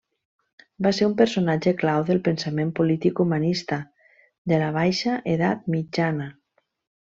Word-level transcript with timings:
Va 0.85 0.91
ser 0.99 1.03
un 1.07 1.11
personatge 1.19 1.73
clau 1.81 2.05
del 2.07 2.21
pensament 2.29 2.73
polític 2.81 3.23
humanista 3.27 3.79
de 4.53 4.63
la 4.65 4.73
baixa 4.81 5.17
edat 5.37 5.73
mitjana. 5.79 6.31